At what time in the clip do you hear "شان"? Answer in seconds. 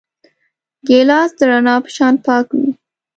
1.95-2.13